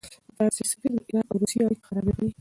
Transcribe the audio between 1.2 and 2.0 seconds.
او روسیې اړیکې